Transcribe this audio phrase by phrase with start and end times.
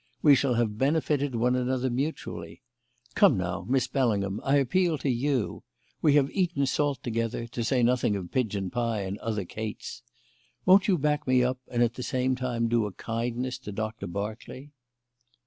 [0.23, 2.63] We shall have benefited one another mutually.
[3.13, 5.61] Come now, Miss Bellingham, I appeal to you.
[6.01, 10.01] We have eaten salt together, to say nothing of pigeon pie and other cates.
[10.65, 14.07] Won't you back me up, and at the same time do a kindness to Doctor
[14.07, 14.71] Berkeley?"